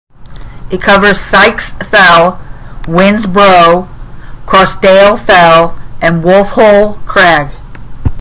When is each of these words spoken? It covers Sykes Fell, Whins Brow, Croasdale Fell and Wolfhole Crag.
It 0.71 0.81
covers 0.81 1.21
Sykes 1.25 1.69
Fell, 1.91 2.37
Whins 2.87 3.27
Brow, 3.27 3.87
Croasdale 4.47 5.19
Fell 5.19 5.79
and 6.01 6.23
Wolfhole 6.23 6.97
Crag. 7.05 7.51